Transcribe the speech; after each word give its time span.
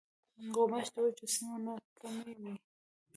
غوماشې 0.53 0.91
د 0.93 0.97
وچو 1.03 1.25
سیمو 1.33 1.57
نه 1.65 1.73
کمې 1.99 2.33
وي. 2.39 2.53